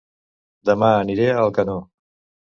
[0.69, 1.77] Dema aniré a Alcanó